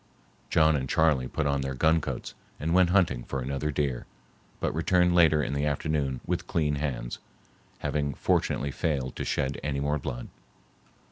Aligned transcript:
John 0.49 0.75
and 0.75 0.89
Charley 0.89 1.27
put 1.27 1.45
on 1.45 1.61
their 1.61 1.75
gun 1.75 2.01
coats 2.01 2.33
and 2.59 2.73
went 2.73 2.89
hunting 2.89 3.23
for 3.23 3.39
another 3.39 3.69
deer, 3.69 4.07
but 4.59 4.73
returned 4.73 5.13
later 5.13 5.43
in 5.43 5.53
the 5.53 5.67
afternoon 5.67 6.21
with 6.25 6.47
clean 6.47 6.77
hands, 6.77 7.19
having 7.77 8.15
fortunately 8.15 8.71
failed 8.71 9.15
to 9.17 9.23
shed 9.23 9.59
any 9.63 9.79
more 9.79 9.99
blood. 9.99 10.29